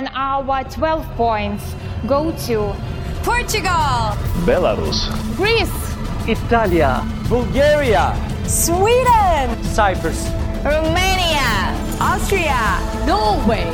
And 0.00 0.08
our 0.14 0.64
12 0.64 1.04
points. 1.14 1.62
Go 2.06 2.32
to 2.46 2.74
Portugal, 3.22 4.16
Belarus, 4.46 5.10
Greece, 5.36 5.94
Italia, 6.26 7.04
Bulgaria, 7.28 8.14
Sweden, 8.46 9.62
Cyprus, 9.62 10.30
Romania, 10.64 11.76
Austria, 12.00 12.80
Norway, 13.04 13.70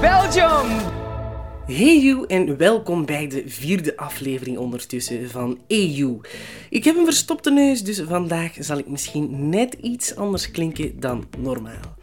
Belgium. 0.00 0.92
Hey 1.66 1.98
you 2.00 2.26
en 2.26 2.56
welkom 2.56 3.04
bij 3.04 3.28
de 3.28 3.42
vierde 3.46 3.96
aflevering 3.96 4.58
ondertussen 4.58 5.30
van 5.30 5.58
EU. 5.68 6.20
Ik 6.70 6.84
heb 6.84 6.96
een 6.96 7.04
verstopte 7.04 7.50
neus, 7.50 7.82
dus 7.82 8.00
vandaag 8.00 8.52
zal 8.58 8.78
ik 8.78 8.88
misschien 8.88 9.48
net 9.48 9.74
iets 9.74 10.16
anders 10.16 10.50
klinken 10.50 11.00
dan 11.00 11.24
normaal. 11.38 11.94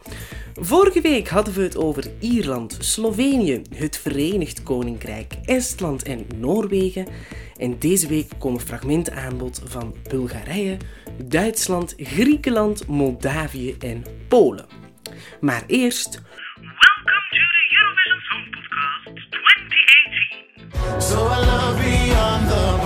Vorige 0.60 1.00
week 1.00 1.28
hadden 1.28 1.54
we 1.54 1.62
het 1.62 1.76
over 1.76 2.04
Ierland, 2.20 2.76
Slovenië, 2.80 3.62
het 3.74 3.98
Verenigd 3.98 4.62
Koninkrijk, 4.62 5.34
Estland 5.44 6.02
en 6.02 6.26
Noorwegen. 6.36 7.06
En 7.56 7.78
deze 7.78 8.08
week 8.08 8.28
komen 8.38 8.60
fragmenten 8.60 9.14
aan 9.14 9.38
bod 9.38 9.62
van 9.64 9.94
Bulgarije, 10.08 10.76
Duitsland, 11.24 11.94
Griekenland, 11.96 12.86
Moldavië 12.86 13.76
en 13.78 14.04
Polen. 14.28 14.66
Maar 15.40 15.64
eerst 15.66 16.20
Welcome 16.60 17.26
to 17.30 17.36
the 17.54 17.64
Eurovision 17.80 18.20
Song 18.28 18.44
Podcast 18.50 19.04
2018. 19.30 21.00
So 21.00 21.16
I 21.16 21.38
love 21.44 21.76
beyond 21.82 22.48
the 22.48 22.76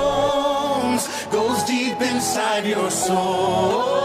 bones 0.00 1.04
goes 1.30 1.64
deep 1.64 2.00
inside 2.00 2.68
your 2.68 2.90
soul. 2.90 3.99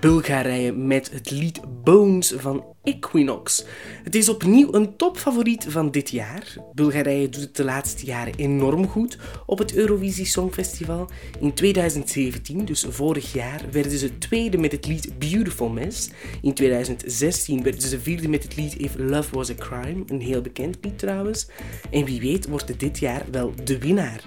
Bulgarije 0.00 0.72
met 0.72 1.10
het 1.12 1.30
lied 1.30 1.60
Bones 1.84 2.34
van 2.36 2.64
Equinox. 2.82 3.64
Het 4.04 4.14
is 4.14 4.28
opnieuw 4.28 4.74
een 4.74 4.96
topfavoriet 4.96 5.66
van 5.68 5.90
dit 5.90 6.10
jaar. 6.10 6.56
Bulgarije 6.74 7.28
doet 7.28 7.40
het 7.40 7.56
de 7.56 7.64
laatste 7.64 8.06
jaren 8.06 8.34
enorm 8.34 8.88
goed 8.88 9.18
op 9.46 9.58
het 9.58 9.74
Eurovisie 9.74 10.24
Songfestival. 10.24 11.08
In 11.40 11.54
2017, 11.54 12.64
dus 12.64 12.86
vorig 12.88 13.32
jaar, 13.32 13.60
werden 13.70 13.98
ze 13.98 14.18
tweede 14.18 14.58
met 14.58 14.72
het 14.72 14.86
lied 14.86 15.18
Beautiful 15.18 15.68
Mess. 15.68 16.10
In 16.42 16.54
2016 16.54 17.62
werden 17.62 17.80
ze 17.80 18.00
vierde 18.00 18.28
met 18.28 18.42
het 18.42 18.56
lied 18.56 18.76
If 18.76 18.94
Love 18.98 19.34
Was 19.34 19.50
a 19.50 19.54
Crime, 19.54 20.04
een 20.06 20.20
heel 20.20 20.40
bekend 20.40 20.76
lied 20.80 20.98
trouwens. 20.98 21.48
En 21.90 22.04
wie 22.04 22.20
weet 22.20 22.48
wordt 22.48 22.68
het 22.68 22.80
dit 22.80 22.98
jaar 22.98 23.22
wel 23.30 23.52
de 23.64 23.78
winnaar. 23.78 24.20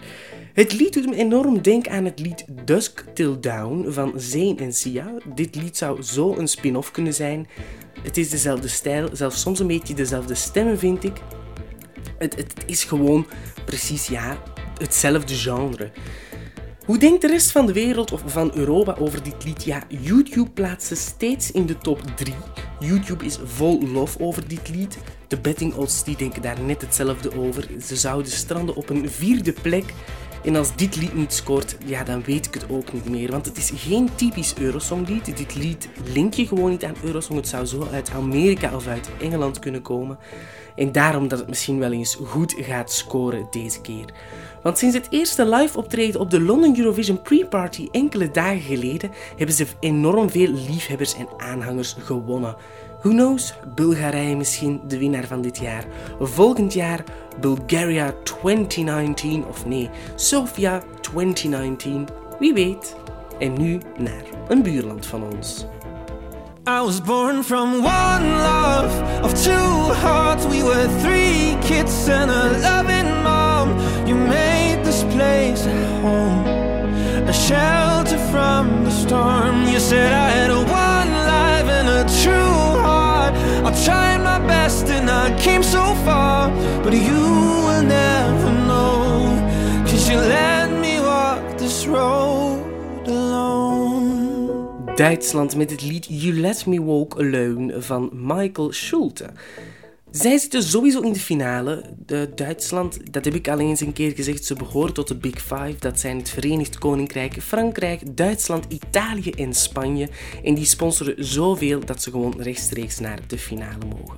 Het 0.54 0.74
lied 0.74 0.94
doet 0.94 1.10
me 1.10 1.16
enorm 1.16 1.62
denken 1.62 1.92
aan 1.92 2.06
het 2.06 2.20
lied 2.20 2.46
Dusk 2.66 3.06
Till 3.14 3.40
Dawn 3.40 3.92
van 3.92 4.14
Zayn 4.16 4.60
en 4.60 4.74
Sia. 4.74 5.14
Dit 5.36 5.56
lied 5.56 5.78
zou 5.78 6.02
zo 6.02 6.36
een 6.38 6.48
spin-off 6.48 6.92
kunnen 6.92 7.14
zijn. 7.14 7.48
Het 8.02 8.18
is 8.18 8.30
dezelfde 8.30 8.68
stijl, 8.68 9.10
zelfs 9.14 9.42
soms 9.42 9.60
een 9.60 9.68
beetje 9.68 9.94
dezelfde 9.94 10.36
stemmen 10.36 10.80
vind 10.80 11.04
ik. 11.04 11.22
Het, 12.18 12.36
het 12.36 12.54
is 12.66 12.84
gewoon 12.84 13.28
precies 13.66 14.08
ja, 14.08 14.38
hetzelfde 14.78 15.34
genre. 15.36 15.92
Hoe 16.86 16.98
denkt 16.98 17.22
de 17.22 17.28
rest 17.28 17.52
van 17.52 17.66
de 17.66 17.74
wereld 17.74 18.12
of 18.12 18.22
van 18.26 18.52
Europa 18.54 18.96
over 19.00 19.24
dit 19.24 19.44
lied? 19.44 19.64
Ja, 19.64 19.84
YouTube 19.88 20.50
plaatst 20.50 20.88
ze 20.88 20.96
steeds 20.96 21.52
in 21.52 21.66
de 21.66 21.78
top 21.78 22.02
3. 22.16 22.34
YouTube 22.80 23.26
is 23.26 23.38
vol 23.44 23.88
lof 23.88 24.18
over 24.20 24.48
dit 24.48 24.70
lied. 24.70 24.98
De 25.28 25.40
betting 25.40 25.74
odds 25.74 26.04
die 26.04 26.18
denken 26.18 26.42
daar 26.42 26.62
net 26.62 26.82
hetzelfde 26.82 27.38
over. 27.38 27.68
Ze 27.86 27.96
zouden 27.96 28.32
stranden 28.32 28.76
op 28.76 28.90
een 28.90 29.10
vierde 29.10 29.54
plek. 29.54 29.94
En 30.44 30.56
als 30.56 30.76
dit 30.76 30.96
lied 30.96 31.16
niet 31.16 31.34
scoort, 31.34 31.78
ja, 31.86 32.04
dan 32.04 32.24
weet 32.24 32.46
ik 32.46 32.54
het 32.54 32.66
ook 32.70 32.94
niet 32.94 33.10
meer. 33.10 33.32
Want 33.32 33.46
het 33.46 33.58
is 33.58 33.72
geen 33.76 34.10
typisch 34.16 34.54
Eurosonglied. 34.60 35.38
Dit 35.38 35.56
lied 35.56 35.90
link 36.14 36.34
je 36.34 36.48
gewoon 36.48 36.70
niet 36.70 36.86
aan 36.86 36.96
Eurosong. 37.04 37.40
Het 37.40 37.48
zou 37.48 37.66
zo 37.66 37.88
uit 37.92 38.12
Amerika 38.12 38.76
of 38.76 38.88
uit 38.88 39.10
Engeland 39.20 39.60
kunnen 39.60 39.82
komen. 39.82 40.18
En 40.76 40.92
daarom 40.92 41.28
dat 41.28 41.40
het 41.40 41.48
misschien 41.48 41.80
wel 41.80 41.92
eens 41.92 42.18
goed 42.26 42.56
gaat 42.58 42.92
scoren 42.92 43.48
deze 43.52 43.82
keer. 43.82 44.06
Want 44.64 44.78
sinds 44.78 44.96
het 44.96 45.08
eerste 45.10 45.50
live 45.50 45.78
optreden 45.78 46.20
op 46.20 46.30
de 46.30 46.42
London 46.42 46.78
Eurovision 46.78 47.22
Pre-Party 47.22 47.88
enkele 47.92 48.32
dagen 48.32 48.62
geleden 48.62 49.12
hebben 49.38 49.56
ze 49.56 49.66
enorm 49.80 50.30
veel 50.30 50.52
liefhebbers 50.52 51.16
en 51.16 51.28
aanhangers 51.38 51.96
gewonnen. 52.00 52.56
Who 53.02 53.12
knows, 53.12 53.54
Bulgarije 53.76 54.36
misschien 54.36 54.82
de 54.88 54.98
winnaar 54.98 55.26
van 55.28 55.42
dit 55.42 55.58
jaar. 55.58 55.84
Volgend 56.20 56.74
jaar 56.74 57.04
Bulgaria 57.40 58.14
2019 58.24 59.46
of 59.46 59.66
nee, 59.66 59.90
Sofia 60.16 60.82
2019. 61.02 62.08
Wie 62.40 62.54
weet. 62.54 62.96
En 63.40 63.54
nu 63.60 63.80
naar 63.98 64.24
een 64.48 64.62
buurland 64.62 65.06
van 65.06 65.24
ons. 65.34 65.66
I 66.68 66.82
was 66.86 67.02
born 67.02 67.44
from 67.44 67.74
one 67.74 68.26
love 68.38 69.24
of 69.24 69.44
two 69.44 69.94
hearts. 69.94 70.46
We 70.46 70.64
were 70.64 70.88
three 71.02 71.58
kids 71.60 72.10
and 72.10 72.32
a 72.32 72.50
loving 72.62 73.24
mom. 73.24 73.70
You 74.06 74.16
made 74.16 74.80
this 74.84 75.04
place 75.04 75.66
a 75.66 76.02
home, 76.02 76.46
a 77.28 77.34
shelter 77.34 78.20
from 78.32 78.84
the 78.84 78.92
storm. 78.92 79.68
You 79.68 79.80
said 79.80 80.12
I 80.12 80.30
had 80.30 80.50
a 80.50 80.89
Came 85.38 85.64
so 85.64 85.96
far, 86.04 86.50
but 86.84 86.94
you 86.94 87.24
will 87.66 87.84
never 87.84 88.52
know. 88.68 89.84
Cause 89.86 90.10
you 90.10 90.18
let 90.18 90.70
me 90.72 91.00
walk 91.00 91.58
this 91.58 91.86
road 91.86 92.62
alone. 93.08 94.96
Duitsland 94.96 95.56
met 95.56 95.72
het 95.72 95.82
lied 95.82 96.06
You 96.10 96.40
Let 96.40 96.66
Me 96.66 96.82
Walk 96.82 97.16
Alone 97.18 97.82
van 97.82 98.10
Michael 98.14 98.72
Schulte. 98.72 99.30
Zij 100.12 100.38
zitten 100.38 100.64
sowieso 100.64 101.02
in 101.02 101.14
de 101.14 101.20
finale. 101.20 101.84
De 102.06 102.30
Duitsland, 102.36 103.14
dat 103.14 103.26
heb 103.26 103.34
ik 103.34 103.48
al 103.48 103.60
eens 103.60 103.80
een 103.80 103.94
keer 103.94 104.12
gezegd, 104.12 104.46
ze 104.46 104.54
behoren 104.54 104.94
tot 104.94 105.08
de 105.08 105.16
Big 105.16 105.42
Five. 105.42 105.76
Dat 105.80 106.00
zijn 106.00 106.18
het 106.18 106.30
Verenigd 106.30 106.78
Koninkrijk, 106.78 107.42
Frankrijk, 107.42 108.18
Duitsland, 108.18 108.66
Italië 108.70 109.30
en 109.30 109.54
Spanje. 109.54 110.10
En 110.44 110.56
die 110.56 110.66
sponsoren 110.66 111.26
zoveel 111.26 111.86
dat 111.86 112.02
ze 112.02 112.12
gewoon 112.12 112.34
rechtstreeks 112.38 113.00
naar 113.00 113.20
de 113.28 113.38
finale 113.38 113.86
mogen. 113.86 114.18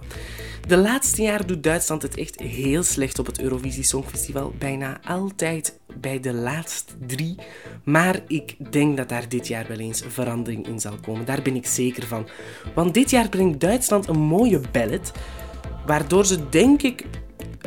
De 0.67 0.77
laatste 0.77 1.21
jaren 1.21 1.47
doet 1.47 1.63
Duitsland 1.63 2.01
het 2.01 2.17
echt 2.17 2.39
heel 2.39 2.83
slecht 2.83 3.19
op 3.19 3.25
het 3.25 3.41
Eurovisie 3.41 3.83
Songfestival. 3.83 4.53
Bijna 4.57 4.99
altijd 5.03 5.79
bij 5.99 6.19
de 6.19 6.33
laatste 6.33 6.93
drie. 7.07 7.35
Maar 7.83 8.19
ik 8.27 8.55
denk 8.71 8.97
dat 8.97 9.09
daar 9.09 9.29
dit 9.29 9.47
jaar 9.47 9.67
wel 9.67 9.79
eens 9.79 10.03
verandering 10.07 10.67
in 10.67 10.79
zal 10.79 10.95
komen. 11.05 11.25
Daar 11.25 11.41
ben 11.41 11.55
ik 11.55 11.65
zeker 11.65 12.07
van. 12.07 12.27
Want 12.75 12.93
dit 12.93 13.09
jaar 13.09 13.29
brengt 13.29 13.59
Duitsland 13.59 14.07
een 14.07 14.19
mooie 14.19 14.61
ballad. 14.71 15.11
Waardoor 15.85 16.25
ze, 16.25 16.49
denk 16.49 16.81
ik, 16.81 17.05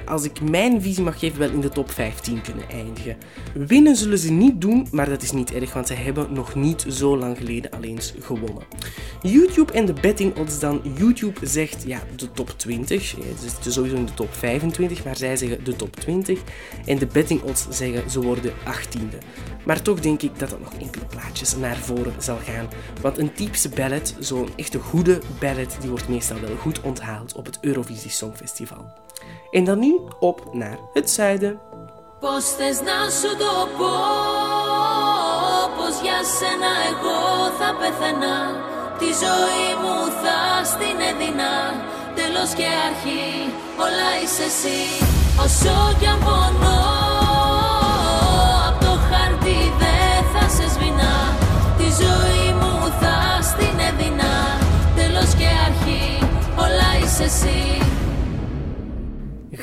als 0.06 0.24
ik 0.24 0.40
mijn 0.40 0.82
visie 0.82 1.04
mag 1.04 1.18
geven, 1.18 1.38
wel 1.38 1.50
in 1.50 1.60
de 1.60 1.68
top 1.68 1.90
15 1.90 2.40
kunnen 2.40 2.68
eindigen. 2.68 3.16
Winnen 3.54 3.96
zullen 3.96 4.18
ze 4.18 4.32
niet 4.32 4.60
doen, 4.60 4.86
maar 4.90 5.08
dat 5.08 5.22
is 5.22 5.32
niet 5.32 5.52
erg, 5.52 5.72
want 5.72 5.86
ze 5.86 5.94
hebben 5.94 6.32
nog 6.32 6.54
niet 6.54 6.84
zo 6.88 7.16
lang 7.16 7.36
geleden 7.36 7.70
al 7.70 7.82
eens 7.82 8.14
gewonnen. 8.20 8.62
YouTube 9.22 9.72
en 9.72 9.86
de 9.86 9.92
betting 9.92 10.36
odds 10.36 10.58
dan. 10.58 10.80
YouTube 10.96 11.46
zegt 11.46 11.82
ja, 11.86 12.02
de 12.16 12.32
top 12.32 12.50
20. 12.56 13.04
Ze 13.04 13.16
zitten 13.40 13.72
sowieso 13.72 13.96
in 13.96 14.06
de 14.06 14.14
top 14.14 14.34
25, 14.34 15.04
maar 15.04 15.16
zij 15.16 15.36
zeggen 15.36 15.64
de 15.64 15.76
top 15.76 15.96
20. 15.96 16.40
En 16.84 16.98
de 16.98 17.06
betting 17.06 17.42
odds 17.42 17.66
zeggen 17.70 18.10
ze 18.10 18.20
worden 18.20 18.52
18e. 18.52 19.18
Maar 19.64 19.82
toch 19.82 20.00
denk 20.00 20.22
ik 20.22 20.38
dat 20.38 20.50
dat 20.50 20.60
nog 20.60 20.72
enkele 20.80 21.04
plaatjes 21.06 21.56
naar 21.56 21.76
voren 21.76 22.14
zal 22.18 22.38
gaan. 22.44 22.68
Want 23.00 23.18
een 23.18 23.32
typische 23.32 23.68
ballad, 23.68 24.14
zo'n 24.18 24.48
echte 24.56 24.78
goede 24.78 25.20
ballad, 25.40 25.76
die 25.80 25.90
wordt 25.90 26.08
meestal 26.08 26.40
wel 26.40 26.56
goed 26.56 26.80
onthaald 26.80 27.34
op 27.34 27.46
het 27.46 27.58
Eurovisie 27.60 28.10
Songfestival. 28.10 28.92
En 29.50 29.64
dan 29.64 29.78
nu 29.78 29.93
op 30.18 30.40
naar 30.52 30.78
het 30.92 31.10
zuiden. 31.10 31.60
Πώς 32.20 32.44
θες 32.44 32.80
να 32.80 33.10
σου 33.18 33.36
το 33.36 33.68
πω 33.78 33.94
Πως 35.76 35.94
για 36.02 36.20
σένα 36.36 36.72
εγώ 36.90 37.20
θα 37.58 37.68
πεθαίνα 37.78 38.36
Τη 38.98 39.04
ζωή 39.24 39.68
μου 39.82 39.96
θα 40.22 40.64
στην 40.64 40.96
έδινα. 41.10 41.54
Τέλος 42.14 42.50
και 42.58 42.66
αρχή 42.88 43.26
όλα 43.84 44.10
είσαι 44.22 44.42
εσύ. 44.42 44.82
Όσο 45.44 45.96
κι 45.98 46.06
αν 46.06 46.18
πονώ 46.18 46.93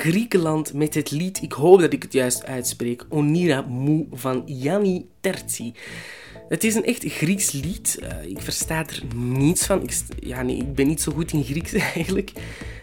Griekenland 0.01 0.73
met 0.73 0.93
het 0.93 1.11
lied, 1.11 1.41
ik 1.41 1.51
hoop 1.51 1.79
dat 1.79 1.93
ik 1.93 2.03
het 2.03 2.13
juist 2.13 2.45
uitspreek, 2.45 3.05
Onira 3.09 3.61
Mou 3.61 4.07
van 4.11 4.43
Yanni 4.45 5.05
Terzi. 5.19 5.73
Het 6.49 6.63
is 6.63 6.75
een 6.75 6.85
echt 6.85 7.03
Grieks 7.03 7.51
lied. 7.51 7.99
Eh, 8.01 8.25
ik 8.25 8.41
versta 8.41 8.79
er 8.79 9.01
niets 9.15 9.65
van. 9.65 9.83
Ik, 9.83 10.01
ja, 10.19 10.41
nee, 10.41 10.57
ik 10.57 10.75
ben 10.75 10.87
niet 10.87 11.01
zo 11.01 11.11
goed 11.11 11.31
in 11.31 11.43
Grieks 11.43 11.73
eigenlijk. 11.95 12.31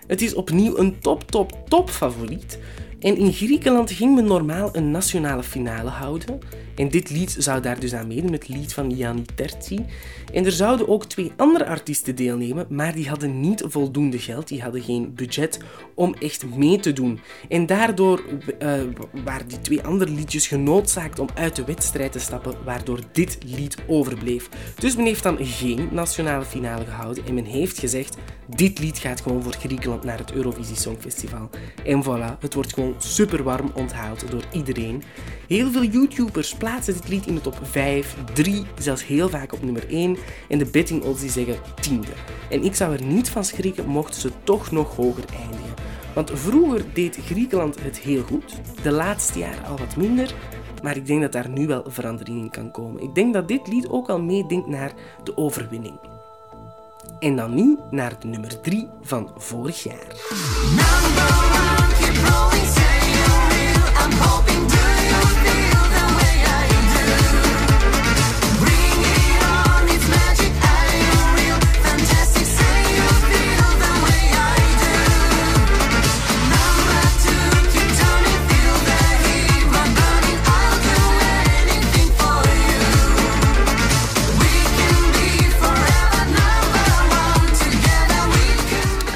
Het 0.07 0.23
is 0.23 0.35
opnieuw 0.35 0.79
een 0.79 0.99
top, 0.99 1.31
top, 1.31 1.69
top 1.69 1.91
favoriet. 1.91 2.59
En 3.01 3.17
in 3.17 3.33
Griekenland 3.33 3.91
ging 3.91 4.15
men 4.15 4.25
normaal 4.25 4.69
een 4.73 4.91
nationale 4.91 5.43
finale 5.43 5.91
houden. 5.91 6.39
En 6.75 6.89
dit 6.89 7.11
lied 7.11 7.37
zou 7.39 7.61
daar 7.61 7.81
dus 7.81 7.95
aan 7.95 8.07
meedoen, 8.07 8.33
het 8.33 8.49
lied 8.49 8.73
van 8.73 8.95
Gianni 8.95 9.25
Terzi. 9.35 9.85
En 10.33 10.45
er 10.45 10.53
zouden 10.53 10.89
ook 10.89 11.05
twee 11.05 11.33
andere 11.37 11.67
artiesten 11.67 12.17
deelnemen, 12.17 12.67
maar 12.69 12.95
die 12.95 13.09
hadden 13.09 13.41
niet 13.41 13.65
voldoende 13.67 14.19
geld. 14.19 14.49
Die 14.49 14.63
hadden 14.63 14.83
geen 14.83 15.15
budget 15.15 15.59
om 15.95 16.15
echt 16.15 16.45
mee 16.57 16.81
te 16.81 16.93
doen. 16.93 17.21
En 17.49 17.67
daardoor 17.67 18.23
eh, 18.59 18.73
waren 19.25 19.49
die 19.49 19.61
twee 19.61 19.83
andere 19.83 20.11
liedjes 20.11 20.47
genoodzaakt 20.47 21.19
om 21.19 21.29
uit 21.35 21.57
de 21.57 21.65
wedstrijd 21.65 22.13
te 22.13 22.19
stappen, 22.19 22.55
waardoor 22.65 23.01
dit 23.13 23.39
lied 23.47 23.77
overbleef. 23.87 24.49
Dus 24.79 24.97
men 24.97 25.05
heeft 25.05 25.23
dan 25.23 25.37
geen 25.41 25.89
nationale 25.93 26.45
finale 26.45 26.85
gehouden 26.85 27.27
en 27.27 27.35
men 27.35 27.45
heeft 27.45 27.79
gezegd, 27.79 28.17
dit 28.57 28.79
lied 28.79 28.99
gaat 28.99 29.21
gewoon 29.21 29.43
voor 29.43 29.53
Griekenland 29.53 30.05
naar 30.05 30.19
het 30.19 30.33
Eurovisie 30.33 30.77
Songfestival. 30.77 31.51
En 31.85 32.05
voilà, 32.05 32.39
het 32.39 32.55
wordt 32.55 32.75
gewoon 32.75 32.88
super 32.99 33.43
warm 33.43 33.71
onthaald 33.75 34.31
door 34.31 34.45
iedereen. 34.53 35.03
Heel 35.49 35.71
veel 35.71 35.85
YouTubers 35.85 36.55
plaatsen 36.55 36.95
dit 36.95 37.09
lied 37.09 37.27
in 37.27 37.35
de 37.35 37.41
top 37.41 37.59
5, 37.63 38.17
3, 38.35 38.65
zelfs 38.79 39.07
heel 39.07 39.29
vaak 39.29 39.53
op 39.53 39.63
nummer 39.63 39.89
1. 39.89 40.17
En 40.49 40.59
de 40.59 40.65
betting 40.65 41.03
odds 41.03 41.21
die 41.21 41.31
zeggen 41.31 41.57
tiende. 41.81 42.13
En 42.51 42.65
ik 42.65 42.75
zou 42.75 42.93
er 42.93 43.05
niet 43.05 43.31
van 43.31 43.45
schrikken 43.45 43.87
mochten 43.87 44.21
ze 44.21 44.31
toch 44.45 44.71
nog 44.71 44.97
hoger 44.97 45.25
eindigen. 45.39 45.75
Want 46.15 46.31
vroeger 46.35 46.85
deed 46.93 47.19
Griekenland 47.25 47.83
het 47.83 47.99
heel 47.99 48.23
goed, 48.23 48.61
de 48.83 48.91
laatste 48.91 49.39
jaren 49.39 49.65
al 49.65 49.79
wat 49.79 49.97
minder. 49.97 50.35
Maar 50.83 50.97
ik 50.97 51.07
denk 51.07 51.21
dat 51.21 51.33
daar 51.33 51.49
nu 51.49 51.67
wel 51.67 51.85
verandering 51.87 52.41
in 52.41 52.51
kan 52.51 52.71
komen. 52.71 53.03
Ik 53.03 53.15
denk 53.15 53.35
dat 53.35 53.49
dit 53.49 53.69
lied 53.69 53.89
ook 53.89 54.09
al 54.09 54.23
meedenkt 54.23 54.67
naar 54.67 54.93
de 55.25 55.37
overwinning. 55.37 56.18
En 57.19 57.37
dan 57.37 57.55
nu 57.55 57.79
naar 57.91 58.13
de 58.19 58.27
nummer 58.27 58.61
3 58.61 58.89
van 59.03 59.31
vorig 59.37 59.83
jaar. 59.83 60.07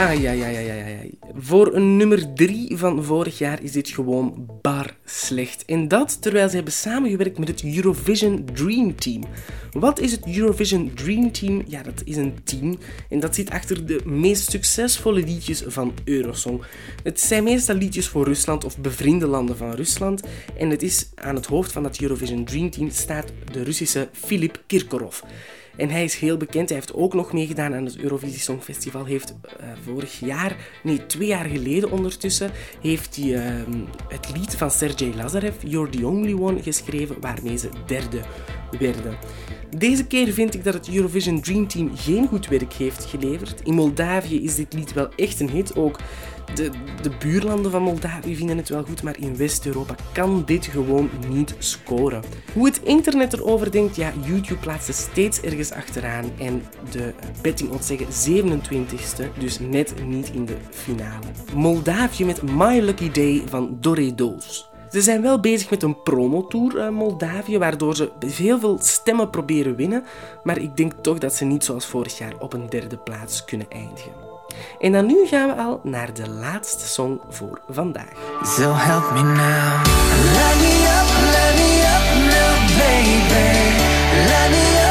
Ai, 0.03 0.27
ai, 0.27 0.43
ai, 0.43 0.57
ai, 0.57 0.71
ai. 0.71 1.19
Voor 1.35 1.75
een 1.75 1.97
nummer 1.97 2.35
3 2.35 2.77
van 2.77 3.05
vorig 3.05 3.39
jaar 3.39 3.63
is 3.63 3.73
dit 3.73 3.89
gewoon 3.89 4.49
bar 4.63 4.97
slecht. 5.05 5.65
En 5.65 5.89
dat 5.89 6.23
terwijl 6.23 6.49
ze 6.49 6.55
hebben 6.55 6.73
samengewerkt 6.73 7.39
met 7.39 7.49
het 7.49 7.65
Eurovision 7.65 8.45
Dream 8.55 8.97
Team. 8.97 9.23
Wat 9.71 10.01
is 10.01 10.13
het 10.13 10.37
Eurovision 10.37 10.95
Dream 10.95 11.33
Team? 11.33 11.63
Ja, 11.67 11.83
dat 11.83 12.03
is 12.05 12.17
een 12.17 12.35
team 12.45 12.79
en 13.09 13.21
dat 13.21 13.35
zit 13.35 13.51
achter 13.51 13.87
de 13.87 14.01
meest 14.05 14.51
succesvolle 14.51 15.23
liedjes 15.23 15.63
van 15.67 15.95
Eurosong. 16.05 16.63
Het 17.03 17.21
zijn 17.21 17.45
meestal 17.45 17.77
liedjes 17.77 18.09
voor 18.09 18.25
Rusland 18.25 18.65
of 18.65 18.79
bevriende 18.79 19.27
landen 19.27 19.57
van 19.57 19.75
Rusland. 19.75 20.23
En 20.59 20.71
het 20.71 20.83
is 20.83 21.11
aan 21.15 21.35
het 21.35 21.47
hoofd 21.47 21.73
van 21.73 21.83
dat 21.83 22.01
Eurovision 22.01 22.45
Dream 22.45 22.71
Team 22.71 22.91
staat 22.91 23.33
de 23.53 23.63
Russische 23.63 24.09
Filip 24.13 24.63
Kirkorov. 24.67 25.21
En 25.77 25.91
hij 25.91 26.05
is 26.05 26.15
heel 26.15 26.37
bekend. 26.37 26.69
Hij 26.69 26.79
heeft 26.79 26.95
ook 26.95 27.15
nog 27.15 27.33
meegedaan 27.33 27.75
aan 27.75 27.85
het 27.85 27.97
Eurovisie 27.97 28.41
Songfestival. 28.41 29.05
Heeft 29.05 29.35
eh, 29.59 29.67
vorig 29.85 30.21
jaar, 30.21 30.57
nee, 30.83 31.07
twee 31.07 31.27
jaar 31.27 31.45
geleden 31.45 31.91
ondertussen, 31.91 32.51
heeft 32.81 33.17
hij 33.17 33.35
eh, 33.35 33.63
het 34.09 34.33
lied 34.37 34.57
van 34.57 34.71
Sergei 34.71 35.15
Lazarev, 35.15 35.55
You're 35.63 35.91
the 35.91 36.07
Only 36.07 36.35
One, 36.35 36.63
geschreven, 36.63 37.21
waarmee 37.21 37.57
ze 37.57 37.69
derde 37.87 38.21
werden. 38.79 39.17
Deze 39.77 40.07
keer 40.07 40.33
vind 40.33 40.55
ik 40.55 40.65
dat 40.65 40.75
het 40.75 40.95
Eurovision 40.95 41.41
Dream 41.41 41.69
Team 41.69 41.91
geen 41.95 42.29
goed 42.29 42.49
werk 42.49 42.73
heeft 42.73 43.05
geleverd. 43.05 43.61
In 43.65 43.75
Moldavië 43.75 44.43
is 44.43 44.55
dit 44.55 44.73
lied 44.73 44.93
wel 44.93 45.09
echt 45.17 45.41
een 45.41 45.51
hit. 45.51 45.77
Ook 45.77 45.99
de, 46.55 46.71
de 47.03 47.11
buurlanden 47.19 47.71
van 47.71 47.83
Moldavië 47.83 48.37
vinden 48.37 48.57
het 48.57 48.69
wel 48.69 48.83
goed, 48.83 49.03
maar 49.03 49.19
in 49.19 49.37
West-Europa 49.37 49.95
kan 50.13 50.43
dit 50.47 50.67
gewoon 50.67 51.11
niet 51.29 51.55
scoren. 51.59 52.23
Hoe 52.53 52.67
het 52.67 52.81
internet 52.83 53.33
erover 53.33 53.71
denkt, 53.71 53.97
ja, 53.97 54.13
YouTube 54.27 54.61
plaatst 54.61 54.89
er 54.89 54.95
steeds 54.95 55.41
ergens 55.41 55.73
achteraan 55.73 56.25
en 56.39 56.63
de 56.91 57.15
betting 57.43 57.71
odds 57.71 57.87
zeggen 57.87 58.07
27ste, 58.07 59.39
dus 59.39 59.59
net 59.59 59.95
niet 60.07 60.31
in 60.35 60.45
de 60.45 60.57
finale. 60.71 61.27
Moldavië 61.55 62.25
met 62.25 62.43
My 62.43 62.81
Lucky 62.81 63.11
Day 63.11 63.43
van 63.47 63.77
Doredoos. 63.81 64.72
Ze 64.93 65.01
zijn 65.01 65.23
wel 65.23 65.41
bezig 65.41 65.71
met 65.71 65.83
een 65.83 66.03
promotour 66.03 66.77
uh, 66.77 66.89
Moldavië, 66.89 67.59
waardoor 67.59 67.97
ze 67.97 68.11
heel 68.27 68.59
veel 68.59 68.79
stemmen 68.81 69.31
proberen 69.31 69.77
winnen, 69.77 70.05
maar 70.43 70.59
ik 70.59 70.77
denk 70.77 70.93
toch 71.01 71.19
dat 71.19 71.35
ze 71.35 71.45
niet 71.45 71.65
zoals 71.65 71.87
vorig 71.87 72.19
jaar 72.19 72.33
op 72.39 72.53
een 72.53 72.69
derde 72.69 72.97
plaats 72.97 73.45
kunnen 73.45 73.67
eindigen. 73.71 74.13
En 74.81 74.93
dan 74.93 75.07
nu 75.07 75.27
gaan 75.27 75.49
we 75.49 75.55
al 75.55 75.81
naar 75.83 76.15
de 76.15 76.29
laatste 76.29 76.89
song 76.89 77.21
voor 77.29 77.61
vandaag. 77.69 78.13
So 78.45 78.73
help 78.73 79.13
me 79.13 79.23
now. 79.23 79.85
Let 80.37 80.57
me 80.63 80.75
up, 80.99 81.09
let 81.35 81.55
me 81.61 81.73
up 81.95 82.07
now, 82.33 82.55
baby. 82.79 83.51
Let 84.29 84.51
me 84.51 84.77
up, 84.77 84.82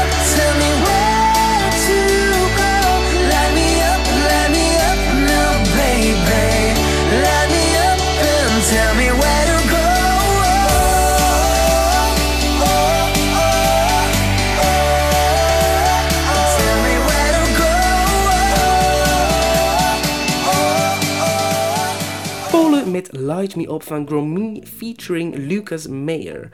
met 22.92 23.08
Light 23.12 23.56
Me 23.56 23.72
Up 23.72 23.82
van 23.82 24.06
Gromi 24.06 24.62
featuring 24.76 25.36
Lucas 25.36 25.86
Meyer. 25.86 26.48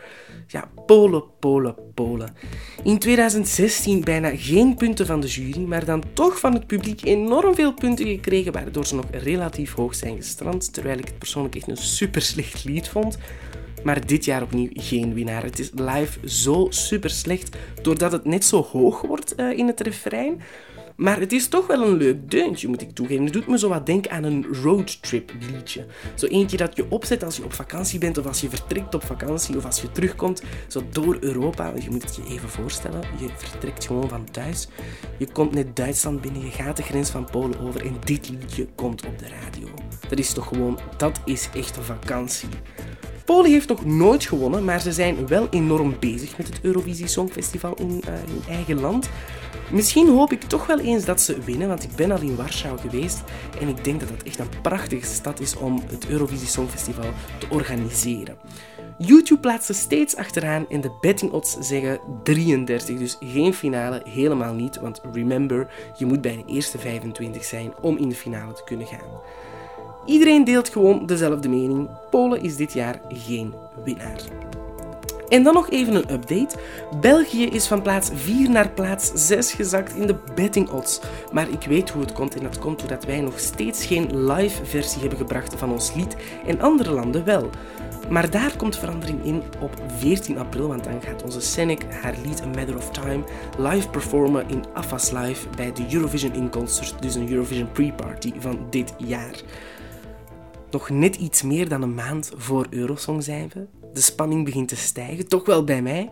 Ja, 0.46 0.70
Polen, 0.86 1.24
Polen, 1.38 1.74
Polen. 1.94 2.34
In 2.84 2.98
2016 2.98 4.04
bijna 4.04 4.30
geen 4.36 4.74
punten 4.74 5.06
van 5.06 5.20
de 5.20 5.26
jury, 5.26 5.60
maar 5.60 5.84
dan 5.84 6.02
toch 6.12 6.38
van 6.38 6.54
het 6.54 6.66
publiek 6.66 7.04
enorm 7.04 7.54
veel 7.54 7.74
punten 7.74 8.06
gekregen, 8.06 8.52
waardoor 8.52 8.86
ze 8.86 8.94
nog 8.94 9.04
relatief 9.10 9.74
hoog 9.74 9.94
zijn 9.94 10.16
gestrand, 10.16 10.72
terwijl 10.72 10.98
ik 10.98 11.04
het 11.04 11.18
persoonlijk 11.18 11.54
echt 11.54 11.68
een 11.68 11.76
super 11.76 12.22
slecht 12.22 12.64
lied 12.64 12.88
vond. 12.88 13.18
Maar 13.82 14.06
dit 14.06 14.24
jaar 14.24 14.42
opnieuw 14.42 14.70
geen 14.72 15.14
winnaar. 15.14 15.42
Het 15.42 15.58
is 15.58 15.70
live 15.74 16.28
zo 16.28 16.66
super 16.70 17.10
slecht, 17.10 17.56
doordat 17.82 18.12
het 18.12 18.24
net 18.24 18.44
zo 18.44 18.62
hoog 18.62 19.00
wordt 19.00 19.34
eh, 19.34 19.58
in 19.58 19.66
het 19.66 19.80
refrein. 19.80 20.40
Maar 20.98 21.20
het 21.20 21.32
is 21.32 21.48
toch 21.48 21.66
wel 21.66 21.82
een 21.82 21.96
leuk 21.96 22.30
deuntje, 22.30 22.68
moet 22.68 22.80
ik 22.80 22.90
toegeven. 22.90 23.24
Het 23.24 23.32
doet 23.32 23.46
me 23.46 23.58
zo 23.58 23.68
wat 23.68 23.86
denken 23.86 24.10
aan 24.10 24.24
een 24.24 24.46
roadtrip 24.62 25.32
liedje. 25.50 25.86
Zo 26.14 26.26
eentje 26.26 26.56
dat 26.56 26.76
je 26.76 26.90
opzet 26.90 27.24
als 27.24 27.36
je 27.36 27.44
op 27.44 27.52
vakantie 27.52 27.98
bent, 27.98 28.18
of 28.18 28.26
als 28.26 28.40
je 28.40 28.48
vertrekt 28.48 28.94
op 28.94 29.04
vakantie, 29.04 29.56
of 29.56 29.64
als 29.64 29.80
je 29.80 29.92
terugkomt, 29.92 30.42
zo 30.68 30.82
door 30.90 31.16
Europa. 31.20 31.72
Je 31.82 31.90
moet 31.90 32.02
het 32.02 32.16
je 32.16 32.34
even 32.34 32.48
voorstellen. 32.48 33.00
Je 33.20 33.28
vertrekt 33.36 33.86
gewoon 33.86 34.08
van 34.08 34.30
thuis. 34.30 34.68
Je 35.18 35.32
komt 35.32 35.52
net 35.52 35.76
Duitsland 35.76 36.20
binnen, 36.20 36.44
je 36.44 36.50
gaat 36.50 36.76
de 36.76 36.82
grens 36.82 37.10
van 37.10 37.28
Polen 37.30 37.60
over 37.60 37.86
en 37.86 37.96
dit 38.04 38.28
liedje 38.28 38.66
komt 38.74 39.06
op 39.06 39.18
de 39.18 39.28
radio. 39.28 39.68
Dat 40.08 40.18
is 40.18 40.32
toch 40.32 40.46
gewoon, 40.46 40.78
dat 40.96 41.20
is 41.24 41.48
echt 41.54 41.76
een 41.76 41.82
vakantie. 41.82 42.48
Polen 43.28 43.50
heeft 43.50 43.68
nog 43.68 43.84
nooit 43.84 44.24
gewonnen, 44.24 44.64
maar 44.64 44.80
ze 44.80 44.92
zijn 44.92 45.26
wel 45.26 45.48
enorm 45.50 45.96
bezig 46.00 46.36
met 46.36 46.46
het 46.46 46.58
Eurovisie 46.62 47.06
Songfestival 47.06 47.74
in 47.74 48.02
eh, 48.06 48.12
hun 48.12 48.42
eigen 48.48 48.80
land. 48.80 49.08
Misschien 49.72 50.08
hoop 50.08 50.32
ik 50.32 50.42
toch 50.42 50.66
wel 50.66 50.78
eens 50.78 51.04
dat 51.04 51.20
ze 51.20 51.40
winnen, 51.40 51.68
want 51.68 51.82
ik 51.82 51.96
ben 51.96 52.10
al 52.10 52.20
in 52.20 52.36
Warschau 52.36 52.78
geweest 52.78 53.22
en 53.60 53.68
ik 53.68 53.84
denk 53.84 54.00
dat 54.00 54.08
dat 54.08 54.22
echt 54.22 54.38
een 54.38 54.60
prachtige 54.62 55.06
stad 55.06 55.40
is 55.40 55.56
om 55.56 55.82
het 55.90 56.08
Eurovisie 56.08 56.46
Songfestival 56.46 57.10
te 57.38 57.46
organiseren. 57.50 58.36
YouTube 58.98 59.40
plaatst 59.40 59.66
ze 59.66 59.74
steeds 59.74 60.16
achteraan 60.16 60.68
en 60.68 60.80
de 60.80 60.96
betting 61.00 61.32
odds 61.32 61.56
zeggen 61.60 62.00
33, 62.22 62.98
dus 62.98 63.16
geen 63.20 63.54
finale, 63.54 64.02
helemaal 64.04 64.54
niet, 64.54 64.80
want 64.80 65.00
remember, 65.12 65.68
je 65.98 66.06
moet 66.06 66.20
bij 66.20 66.36
de 66.36 66.52
eerste 66.52 66.78
25 66.78 67.44
zijn 67.44 67.72
om 67.80 67.96
in 67.96 68.08
de 68.08 68.14
finale 68.14 68.52
te 68.52 68.64
kunnen 68.64 68.86
gaan. 68.86 69.20
Iedereen 70.04 70.44
deelt 70.44 70.68
gewoon 70.68 71.06
dezelfde 71.06 71.48
mening. 71.48 71.88
Polen 72.10 72.42
is 72.42 72.56
dit 72.56 72.72
jaar 72.72 73.00
geen 73.08 73.54
winnaar. 73.84 74.20
En 75.28 75.42
dan 75.42 75.54
nog 75.54 75.70
even 75.70 75.94
een 75.94 76.12
update. 76.12 76.56
België 77.00 77.44
is 77.44 77.66
van 77.66 77.82
plaats 77.82 78.10
4 78.14 78.50
naar 78.50 78.68
plaats 78.68 79.10
6 79.14 79.52
gezakt 79.52 79.94
in 79.94 80.06
de 80.06 80.16
betting 80.34 80.70
odds. 80.70 81.00
Maar 81.32 81.48
ik 81.48 81.62
weet 81.62 81.90
hoe 81.90 82.02
het 82.02 82.12
komt 82.12 82.36
en 82.36 82.42
dat 82.42 82.58
komt 82.58 82.78
doordat 82.78 83.04
wij 83.04 83.20
nog 83.20 83.38
steeds 83.38 83.86
geen 83.86 84.32
live 84.32 84.64
versie 84.64 85.00
hebben 85.00 85.18
gebracht 85.18 85.54
van 85.54 85.72
ons 85.72 85.94
lied 85.94 86.16
en 86.46 86.60
andere 86.60 86.90
landen 86.90 87.24
wel. 87.24 87.50
Maar 88.10 88.30
daar 88.30 88.56
komt 88.56 88.76
verandering 88.76 89.24
in 89.24 89.42
op 89.60 89.70
14 89.98 90.38
april, 90.38 90.68
want 90.68 90.84
dan 90.84 91.02
gaat 91.02 91.22
onze 91.22 91.40
Senec 91.40 91.82
haar 92.02 92.14
lied 92.24 92.42
A 92.42 92.46
Matter 92.46 92.76
of 92.76 92.90
Time 92.90 93.24
live 93.58 93.88
performen 93.88 94.48
in 94.48 94.64
AFAS 94.72 95.10
Live 95.10 95.48
bij 95.56 95.72
de 95.72 95.84
Eurovision 95.92 96.34
In 96.34 96.50
Concert, 96.50 97.02
dus 97.02 97.14
een 97.14 97.30
Eurovision 97.30 97.72
pre-party 97.72 98.32
van 98.38 98.66
dit 98.70 98.94
jaar. 98.96 99.42
Nog 100.70 100.90
net 100.90 101.16
iets 101.16 101.42
meer 101.42 101.68
dan 101.68 101.82
een 101.82 101.94
maand 101.94 102.32
voor 102.36 102.66
Eurosong 102.70 103.22
zijn 103.22 103.50
we. 103.54 103.66
De 103.92 104.00
spanning 104.00 104.44
begint 104.44 104.68
te 104.68 104.76
stijgen, 104.76 105.28
toch 105.28 105.46
wel 105.46 105.64
bij 105.64 105.82
mij. 105.82 106.10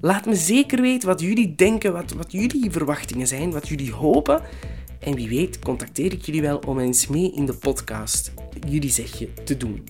Laat 0.00 0.26
me 0.26 0.34
zeker 0.34 0.80
weten 0.80 1.08
wat 1.08 1.20
jullie 1.20 1.54
denken, 1.54 1.92
wat, 1.92 2.12
wat 2.12 2.32
jullie 2.32 2.70
verwachtingen 2.70 3.26
zijn, 3.26 3.50
wat 3.50 3.68
jullie 3.68 3.92
hopen. 3.92 4.42
En 5.00 5.14
wie 5.14 5.28
weet 5.28 5.58
contacteer 5.58 6.12
ik 6.12 6.24
jullie 6.24 6.42
wel 6.42 6.58
om 6.58 6.78
eens 6.78 7.06
mee 7.06 7.32
in 7.32 7.46
de 7.46 7.54
podcast 7.54 8.32
jullie 8.68 8.90
zegje 8.90 9.32
te 9.44 9.56
doen. 9.56 9.88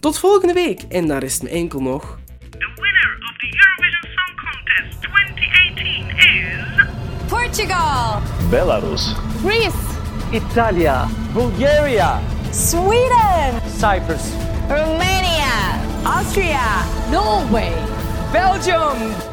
Tot 0.00 0.18
volgende 0.18 0.54
week 0.54 0.82
en 0.82 1.06
dan 1.06 1.18
rest 1.18 1.42
me 1.42 1.48
enkel 1.48 1.80
nog 1.80 2.18
The 2.50 2.70
winner 2.74 3.18
of 3.20 3.36
the 3.36 3.48
Eurovision 3.66 4.10
Song 4.14 4.34
Contest 4.50 5.02
2018 5.02 6.08
is. 6.18 6.86
Portugal. 7.28 8.20
Belarus, 8.50 9.14
Greece, 9.42 9.78
Italia, 10.32 11.08
Bulgaria, 11.32 12.20
Sweden. 12.58 13.60
Cyprus, 13.68 14.34
Romania. 14.68 15.78
Austria. 16.04 16.58
Norway, 17.08 17.72
Belgium. 18.32 19.27